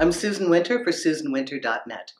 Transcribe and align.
I'm 0.00 0.10
Susan 0.10 0.48
Winter 0.48 0.82
for 0.82 0.90
SusanWinter.net. 0.90 2.12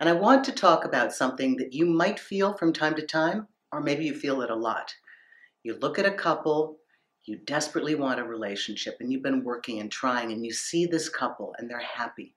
And 0.00 0.08
I 0.08 0.12
want 0.12 0.42
to 0.42 0.50
talk 0.50 0.84
about 0.84 1.14
something 1.14 1.54
that 1.58 1.72
you 1.72 1.86
might 1.86 2.18
feel 2.18 2.54
from 2.54 2.72
time 2.72 2.96
to 2.96 3.06
time, 3.06 3.46
or 3.70 3.80
maybe 3.80 4.06
you 4.06 4.12
feel 4.12 4.42
it 4.42 4.50
a 4.50 4.56
lot. 4.56 4.92
You 5.62 5.78
look 5.78 6.00
at 6.00 6.04
a 6.04 6.10
couple, 6.10 6.78
you 7.24 7.36
desperately 7.36 7.94
want 7.94 8.18
a 8.18 8.24
relationship, 8.24 8.96
and 8.98 9.12
you've 9.12 9.22
been 9.22 9.44
working 9.44 9.78
and 9.78 9.88
trying, 9.88 10.32
and 10.32 10.44
you 10.44 10.52
see 10.52 10.84
this 10.84 11.08
couple, 11.08 11.54
and 11.58 11.70
they're 11.70 11.78
happy, 11.78 12.34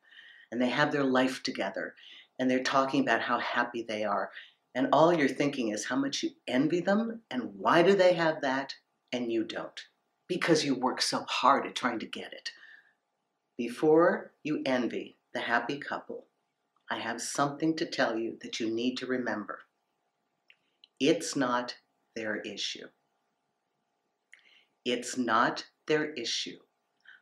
and 0.51 0.61
they 0.61 0.69
have 0.69 0.91
their 0.91 1.03
life 1.03 1.41
together, 1.41 1.95
and 2.37 2.47
they're 2.47 2.61
talking 2.61 3.01
about 3.01 3.21
how 3.21 3.39
happy 3.39 3.81
they 3.81 4.03
are. 4.03 4.29
And 4.75 4.87
all 4.93 5.15
you're 5.15 5.27
thinking 5.27 5.69
is 5.69 5.85
how 5.85 5.95
much 5.95 6.21
you 6.21 6.29
envy 6.47 6.79
them, 6.79 7.21
and 7.31 7.55
why 7.57 7.81
do 7.81 7.95
they 7.95 8.13
have 8.13 8.41
that, 8.41 8.75
and 9.11 9.31
you 9.31 9.43
don't? 9.43 9.81
Because 10.27 10.63
you 10.63 10.75
work 10.75 11.01
so 11.01 11.25
hard 11.27 11.65
at 11.65 11.73
trying 11.73 11.97
to 11.97 12.05
get 12.05 12.33
it. 12.33 12.51
Before 13.57 14.33
you 14.43 14.61
envy 14.65 15.15
the 15.33 15.39
happy 15.39 15.77
couple, 15.77 16.25
I 16.91 16.99
have 16.99 17.21
something 17.21 17.73
to 17.77 17.85
tell 17.85 18.17
you 18.19 18.37
that 18.41 18.59
you 18.59 18.69
need 18.69 18.97
to 18.97 19.05
remember. 19.05 19.59
It's 20.99 21.37
not 21.37 21.75
their 22.17 22.35
issue. 22.41 22.87
It's 24.83 25.17
not 25.17 25.65
their 25.87 26.11
issue. 26.13 26.57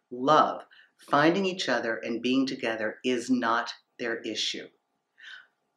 Love, 0.10 0.64
finding 0.98 1.46
each 1.46 1.70
other 1.70 1.98
and 1.98 2.22
being 2.22 2.48
together 2.48 2.98
is 3.06 3.30
not 3.30 3.72
their 4.00 4.18
issue. 4.22 4.68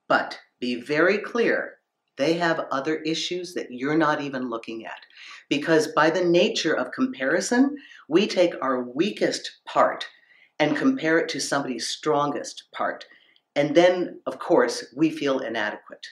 But 0.08 0.40
be 0.58 0.80
very 0.80 1.18
clear, 1.18 1.80
they 2.16 2.34
have 2.34 2.66
other 2.70 2.96
issues 2.96 3.52
that 3.54 3.70
you're 3.70 3.98
not 3.98 4.22
even 4.22 4.48
looking 4.48 4.86
at. 4.86 5.00
Because 5.50 5.88
by 5.88 6.08
the 6.08 6.24
nature 6.24 6.74
of 6.74 6.92
comparison, 6.92 7.76
we 8.08 8.26
take 8.26 8.54
our 8.62 8.82
weakest 8.82 9.58
part 9.66 10.06
and 10.58 10.76
compare 10.76 11.18
it 11.18 11.28
to 11.30 11.40
somebody's 11.40 11.86
strongest 11.86 12.64
part. 12.74 13.04
And 13.54 13.74
then, 13.74 14.20
of 14.26 14.38
course, 14.38 14.86
we 14.94 15.10
feel 15.10 15.40
inadequate. 15.40 16.06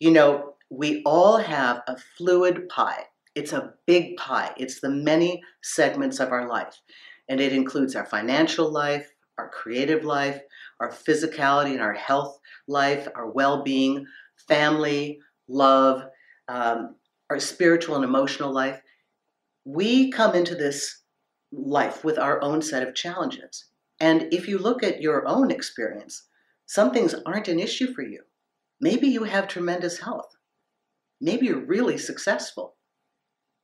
You 0.00 0.10
know, 0.10 0.54
we 0.70 1.02
all 1.04 1.38
have 1.38 1.82
a 1.86 1.96
fluid 2.16 2.68
pie. 2.68 3.04
It's 3.34 3.52
a 3.52 3.74
big 3.86 4.16
pie. 4.16 4.52
It's 4.56 4.80
the 4.80 4.90
many 4.90 5.42
segments 5.62 6.20
of 6.20 6.32
our 6.32 6.48
life. 6.48 6.80
And 7.28 7.40
it 7.40 7.52
includes 7.52 7.94
our 7.94 8.06
financial 8.06 8.70
life, 8.70 9.08
our 9.38 9.48
creative 9.48 10.04
life, 10.04 10.40
our 10.80 10.90
physicality 10.90 11.72
and 11.72 11.80
our 11.80 11.94
health 11.94 12.38
life, 12.68 13.08
our 13.14 13.30
well 13.30 13.62
being, 13.62 14.04
family, 14.48 15.18
love, 15.48 16.02
um, 16.48 16.96
our 17.30 17.38
spiritual 17.38 17.96
and 17.96 18.04
emotional 18.04 18.52
life. 18.52 18.80
We 19.64 20.10
come 20.10 20.34
into 20.34 20.54
this 20.54 21.01
life 21.52 22.02
with 22.02 22.18
our 22.18 22.42
own 22.42 22.62
set 22.62 22.86
of 22.86 22.94
challenges. 22.94 23.66
And 24.00 24.32
if 24.32 24.48
you 24.48 24.58
look 24.58 24.82
at 24.82 25.02
your 25.02 25.28
own 25.28 25.50
experience, 25.50 26.28
some 26.66 26.92
things 26.92 27.14
aren't 27.26 27.48
an 27.48 27.60
issue 27.60 27.92
for 27.92 28.02
you. 28.02 28.22
Maybe 28.80 29.06
you 29.06 29.24
have 29.24 29.46
tremendous 29.46 30.00
health. 30.00 30.34
Maybe 31.20 31.46
you're 31.46 31.64
really 31.64 31.98
successful. 31.98 32.74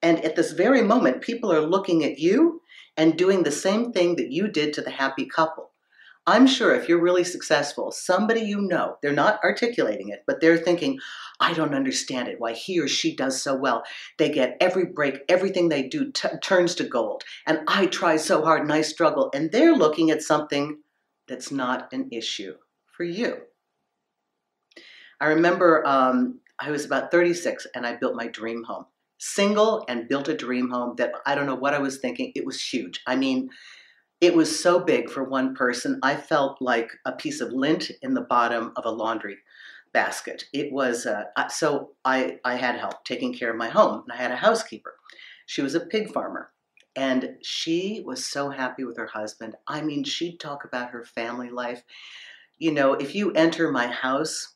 And 0.00 0.24
at 0.24 0.36
this 0.36 0.52
very 0.52 0.82
moment, 0.82 1.22
people 1.22 1.52
are 1.52 1.60
looking 1.60 2.04
at 2.04 2.18
you 2.18 2.62
and 2.96 3.16
doing 3.16 3.42
the 3.42 3.50
same 3.50 3.92
thing 3.92 4.16
that 4.16 4.30
you 4.30 4.48
did 4.48 4.72
to 4.74 4.82
the 4.82 4.90
happy 4.90 5.26
couple. 5.26 5.72
I'm 6.28 6.46
sure 6.46 6.74
if 6.74 6.90
you're 6.90 7.00
really 7.00 7.24
successful, 7.24 7.90
somebody 7.90 8.42
you 8.42 8.60
know, 8.60 8.98
they're 9.00 9.14
not 9.14 9.42
articulating 9.42 10.10
it, 10.10 10.24
but 10.26 10.42
they're 10.42 10.58
thinking, 10.58 10.98
I 11.40 11.54
don't 11.54 11.74
understand 11.74 12.28
it, 12.28 12.38
why 12.38 12.52
he 12.52 12.78
or 12.78 12.86
she 12.86 13.16
does 13.16 13.40
so 13.40 13.56
well. 13.56 13.82
They 14.18 14.28
get 14.28 14.58
every 14.60 14.84
break, 14.84 15.20
everything 15.30 15.70
they 15.70 15.84
do 15.84 16.12
t- 16.12 16.28
turns 16.42 16.74
to 16.74 16.84
gold. 16.84 17.24
And 17.46 17.60
I 17.66 17.86
try 17.86 18.18
so 18.18 18.44
hard 18.44 18.60
and 18.60 18.70
I 18.70 18.82
struggle. 18.82 19.30
And 19.32 19.50
they're 19.50 19.74
looking 19.74 20.10
at 20.10 20.20
something 20.20 20.80
that's 21.28 21.50
not 21.50 21.90
an 21.94 22.08
issue 22.12 22.56
for 22.94 23.04
you. 23.04 23.38
I 25.22 25.28
remember 25.28 25.82
um, 25.86 26.40
I 26.58 26.70
was 26.70 26.84
about 26.84 27.10
36 27.10 27.66
and 27.74 27.86
I 27.86 27.96
built 27.96 28.14
my 28.14 28.26
dream 28.26 28.64
home. 28.64 28.84
Single 29.16 29.82
and 29.88 30.06
built 30.10 30.28
a 30.28 30.36
dream 30.36 30.68
home 30.68 30.96
that 30.96 31.12
I 31.24 31.34
don't 31.34 31.46
know 31.46 31.54
what 31.54 31.72
I 31.72 31.78
was 31.78 31.96
thinking. 31.96 32.32
It 32.36 32.44
was 32.44 32.62
huge. 32.62 33.00
I 33.06 33.16
mean, 33.16 33.48
it 34.20 34.34
was 34.34 34.60
so 34.60 34.80
big 34.80 35.10
for 35.10 35.24
one 35.24 35.54
person. 35.54 36.00
I 36.02 36.16
felt 36.16 36.60
like 36.60 36.92
a 37.04 37.12
piece 37.12 37.40
of 37.40 37.52
lint 37.52 37.90
in 38.02 38.14
the 38.14 38.22
bottom 38.22 38.72
of 38.76 38.84
a 38.84 38.90
laundry 38.90 39.38
basket. 39.92 40.44
It 40.52 40.72
was 40.72 41.06
uh, 41.06 41.24
so 41.48 41.90
I 42.04 42.38
I 42.44 42.56
had 42.56 42.76
help 42.76 43.04
taking 43.04 43.32
care 43.32 43.50
of 43.50 43.56
my 43.56 43.68
home, 43.68 44.02
and 44.02 44.12
I 44.12 44.16
had 44.16 44.32
a 44.32 44.36
housekeeper. 44.36 44.94
She 45.46 45.62
was 45.62 45.74
a 45.74 45.80
pig 45.80 46.12
farmer, 46.12 46.50
and 46.96 47.36
she 47.42 48.02
was 48.04 48.26
so 48.26 48.50
happy 48.50 48.84
with 48.84 48.96
her 48.96 49.06
husband. 49.06 49.56
I 49.66 49.80
mean, 49.82 50.04
she'd 50.04 50.38
talk 50.38 50.64
about 50.64 50.90
her 50.90 51.04
family 51.04 51.50
life 51.50 51.82
you 52.58 52.72
know, 52.72 52.94
if 52.94 53.14
you 53.14 53.32
enter 53.32 53.70
my 53.70 53.86
house, 53.86 54.54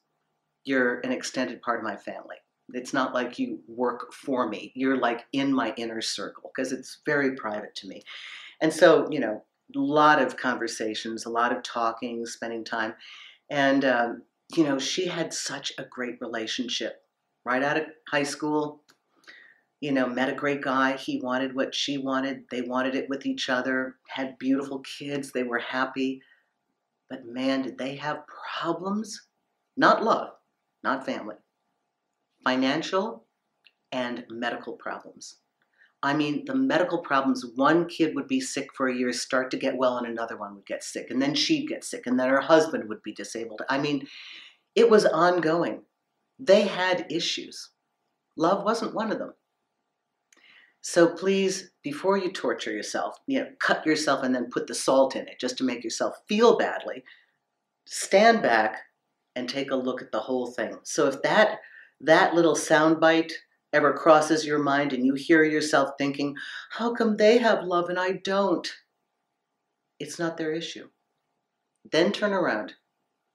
you're 0.65 1.01
an 1.01 1.13
extended 1.13 1.63
part 1.63 1.79
of 1.79 1.85
my 1.85 1.97
family. 1.97 2.37
It's 2.75 2.93
not 2.93 3.15
like 3.15 3.39
you 3.39 3.61
work 3.69 4.13
for 4.13 4.49
me. 4.49 4.73
You're 4.75 4.97
like 4.97 5.25
in 5.33 5.53
my 5.53 5.73
inner 5.77 6.01
circle 6.01 6.51
because 6.55 6.73
it's 6.73 7.01
very 7.07 7.37
private 7.37 7.75
to 7.77 7.89
me. 7.89 8.03
And 8.61 8.73
so, 8.73 9.09
you 9.11 9.21
know, 9.21 9.45
lot 9.75 10.21
of 10.21 10.37
conversations, 10.37 11.25
a 11.25 11.31
lot 11.31 11.55
of 11.55 11.63
talking, 11.63 12.25
spending 12.27 12.65
time. 12.65 12.95
And, 13.51 13.85
um, 13.85 14.23
you 14.57 14.65
know, 14.65 14.79
she 14.79 15.07
had 15.07 15.33
such 15.33 15.73
a 15.79 15.85
great 15.85 16.21
relationship 16.21 17.03
right 17.45 17.63
out 17.63 17.77
of 17.77 17.85
high 18.09 18.23
school. 18.23 18.83
You 19.81 19.93
know, 19.93 20.07
met 20.07 20.29
a 20.29 20.35
great 20.35 20.63
guy. 20.63 20.97
He 20.97 21.21
wanted 21.21 21.57
what 21.57 21.75
she 21.75 21.99
wanted. 21.99 22.45
They 22.51 22.63
wanted 22.63 22.95
it 22.95 23.09
with 23.09 23.27
each 23.27 23.49
other, 23.49 23.97
had 24.09 24.39
beautiful 24.39 24.81
kids. 24.81 25.33
They 25.33 25.43
were 25.43 25.59
happy 25.59 26.23
but 27.13 27.27
man, 27.27 27.61
did 27.61 27.77
they 27.77 27.97
have 27.97 28.25
problems? 28.27 29.27
Not 29.77 30.03
love, 30.03 30.31
not 30.83 31.05
family, 31.05 31.37
financial 32.43 33.27
and 33.93 34.25
medical 34.31 34.79
problems. 34.79 35.42
I 36.03 36.15
mean, 36.15 36.45
the 36.45 36.55
medical 36.55 36.99
problems, 36.99 37.47
one 37.55 37.87
kid 37.87 38.15
would 38.15 38.27
be 38.27 38.41
sick 38.41 38.69
for 38.75 38.89
a 38.89 38.95
year, 38.95 39.13
start 39.13 39.51
to 39.53 39.57
get 39.57 39.77
well, 39.77 39.99
and 39.99 40.07
another 40.07 40.37
one 40.37 40.55
would 40.55 40.67
get 40.67 40.83
sick, 40.83 41.11
and 41.11 41.23
then 41.23 41.35
she'd 41.35 41.69
get 41.69 41.85
sick, 41.85 42.07
and 42.07 42.19
then 42.19 42.29
her 42.29 42.41
husband 42.41 42.89
would 42.89 43.03
be 43.03 43.13
disabled. 43.13 43.63
I 43.69 43.79
mean, 43.79 44.07
it 44.75 44.91
was 44.91 45.07
ongoing. 45.07 45.83
They 46.39 46.63
had 46.63 47.07
issues. 47.11 47.71
Love 48.37 48.65
wasn't 48.65 48.95
one 48.95 49.13
of 49.13 49.19
them. 49.19 49.35
So 50.81 51.15
please, 51.15 51.71
before 51.85 52.17
you 52.17 52.33
torture 52.33 52.73
yourself, 52.73 53.17
you 53.29 53.39
know, 53.39 53.47
cut 53.61 53.87
yourself 53.87 54.25
and 54.25 54.35
then 54.35 54.51
put 54.51 54.67
the 54.67 54.75
salt 54.75 55.15
in 55.15 55.29
it 55.29 55.39
just 55.41 55.57
to 55.59 55.65
make 55.65 55.85
yourself 55.85 56.17
feel 56.27 56.59
badly, 56.59 57.05
stand 57.87 58.43
back 58.43 58.79
and 59.37 59.49
take 59.49 59.71
a 59.71 59.77
look 59.77 60.03
at 60.03 60.11
the 60.11 60.19
whole 60.19 60.47
thing. 60.47 60.79
So 60.83 61.07
if 61.07 61.23
that 61.23 61.61
that 62.01 62.35
little 62.35 62.57
soundbite 62.57 63.33
ever 63.73 63.93
crosses 63.93 64.45
your 64.45 64.59
mind 64.59 64.93
and 64.93 65.05
you 65.05 65.15
hear 65.15 65.45
yourself 65.45 65.91
thinking, 65.97 66.35
how 66.71 66.95
come 66.95 67.17
they 67.17 67.39
have 67.39 67.65
love 67.65 67.89
and 67.89 67.99
I 67.99 68.13
don't? 68.13 68.71
It's 69.99 70.19
not 70.19 70.37
their 70.37 70.53
issue. 70.53 70.89
Then 71.91 72.13
turn 72.13 72.33
around 72.33 72.75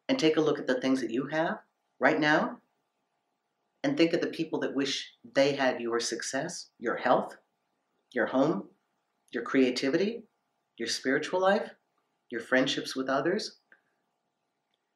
and 0.07 0.17
take 0.17 0.37
a 0.37 0.41
look 0.41 0.59
at 0.59 0.67
the 0.67 0.79
things 0.79 1.01
that 1.01 1.11
you 1.11 1.27
have 1.27 1.59
right 1.99 2.19
now 2.19 2.59
and 3.84 3.97
think 3.97 4.13
of 4.13 4.22
the 4.22 4.28
people 4.28 4.59
that 4.59 4.75
wish 4.75 5.11
they 5.35 5.53
had 5.53 5.81
your 5.81 5.99
success, 5.99 6.69
your 6.79 6.95
health, 6.95 7.35
your 8.13 8.25
home, 8.25 8.69
your 9.31 9.43
creativity, 9.43 10.23
your 10.78 10.87
spiritual 10.87 11.41
life, 11.41 11.69
your 12.29 12.41
friendships 12.41 12.95
with 12.95 13.09
others. 13.09 13.57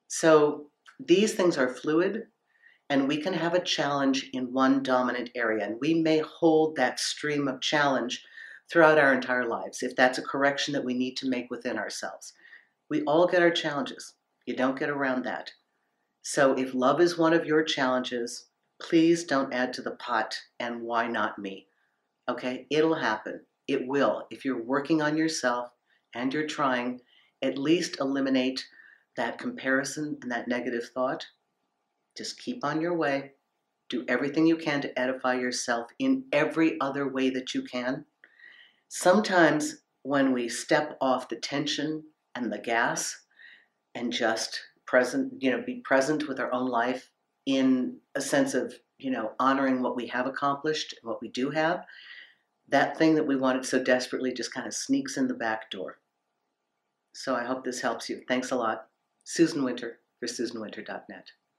So 0.07 0.67
these 0.99 1.33
things 1.33 1.57
are 1.57 1.73
fluid, 1.73 2.23
and 2.91 3.07
we 3.07 3.15
can 3.15 3.31
have 3.31 3.53
a 3.53 3.63
challenge 3.63 4.29
in 4.33 4.51
one 4.51 4.83
dominant 4.83 5.29
area, 5.33 5.63
and 5.65 5.77
we 5.79 5.93
may 5.93 6.19
hold 6.19 6.75
that 6.75 6.99
stream 6.99 7.47
of 7.47 7.61
challenge 7.61 8.21
throughout 8.69 8.97
our 8.99 9.13
entire 9.13 9.47
lives 9.47 9.81
if 9.81 9.95
that's 9.95 10.17
a 10.17 10.21
correction 10.21 10.73
that 10.73 10.83
we 10.83 10.93
need 10.93 11.15
to 11.15 11.29
make 11.29 11.49
within 11.49 11.77
ourselves. 11.77 12.33
We 12.89 13.03
all 13.03 13.27
get 13.27 13.41
our 13.41 13.49
challenges. 13.49 14.15
You 14.45 14.57
don't 14.57 14.77
get 14.77 14.89
around 14.89 15.23
that. 15.23 15.51
So 16.23 16.53
if 16.55 16.73
love 16.73 16.99
is 16.99 17.17
one 17.17 17.31
of 17.31 17.45
your 17.45 17.63
challenges, 17.63 18.47
please 18.81 19.23
don't 19.23 19.53
add 19.53 19.71
to 19.75 19.81
the 19.81 19.91
pot 19.91 20.37
and 20.59 20.81
why 20.81 21.07
not 21.07 21.39
me? 21.39 21.67
Okay, 22.27 22.67
it'll 22.69 22.95
happen. 22.95 23.39
It 23.69 23.87
will. 23.87 24.27
If 24.31 24.43
you're 24.43 24.65
working 24.65 25.01
on 25.01 25.15
yourself 25.15 25.69
and 26.13 26.33
you're 26.33 26.45
trying, 26.45 26.99
at 27.41 27.57
least 27.57 28.01
eliminate 28.01 28.65
that 29.15 29.37
comparison 29.37 30.17
and 30.21 30.29
that 30.29 30.49
negative 30.49 30.89
thought. 30.93 31.25
Just 32.17 32.39
keep 32.39 32.63
on 32.63 32.81
your 32.81 32.95
way. 32.95 33.31
Do 33.89 34.05
everything 34.07 34.47
you 34.47 34.57
can 34.57 34.81
to 34.81 34.99
edify 34.99 35.35
yourself 35.35 35.91
in 35.99 36.25
every 36.31 36.79
other 36.79 37.07
way 37.07 37.29
that 37.29 37.53
you 37.53 37.63
can. 37.63 38.05
Sometimes 38.87 39.81
when 40.03 40.31
we 40.33 40.49
step 40.49 40.97
off 41.01 41.29
the 41.29 41.35
tension 41.35 42.03
and 42.35 42.51
the 42.51 42.57
gas 42.59 43.25
and 43.95 44.11
just 44.11 44.61
present, 44.85 45.33
you 45.39 45.51
know, 45.51 45.61
be 45.65 45.81
present 45.81 46.27
with 46.27 46.39
our 46.39 46.53
own 46.53 46.69
life 46.69 47.09
in 47.45 47.97
a 48.15 48.21
sense 48.21 48.53
of 48.53 48.73
you 48.99 49.09
know 49.09 49.31
honoring 49.39 49.81
what 49.81 49.95
we 49.95 50.07
have 50.07 50.27
accomplished 50.27 50.93
and 50.93 51.09
what 51.09 51.21
we 51.21 51.29
do 51.29 51.49
have 51.49 51.85
that 52.69 52.97
thing 52.97 53.15
that 53.15 53.27
we 53.27 53.35
wanted 53.35 53.65
so 53.65 53.83
desperately 53.83 54.31
just 54.31 54.53
kind 54.53 54.67
of 54.67 54.73
sneaks 54.73 55.17
in 55.17 55.27
the 55.27 55.33
back 55.33 55.69
door 55.71 55.99
So 57.13 57.35
I 57.35 57.43
hope 57.43 57.63
this 57.63 57.81
helps 57.81 58.09
you. 58.09 58.21
Thanks 58.27 58.51
a 58.51 58.55
lot. 58.55 58.87
Susan 59.23 59.63
Winter 59.63 59.99
for 60.19 60.27
SusanWinter.net. 60.27 61.31